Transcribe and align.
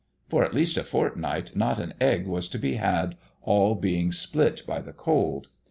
For 0.29 0.43
at 0.43 0.55
least 0.55 0.77
a 0.79 0.83
fortnight, 0.83 1.55
not 1.55 1.77
an 1.77 1.93
egg 2.01 2.25
was 2.25 2.49
to 2.49 2.57
be 2.57 2.77
had, 2.77 3.17
all 3.43 3.75
being 3.75 4.11
split 4.11 4.63
by 4.65 4.81
the 4.81 4.93
cold. 4.93 5.49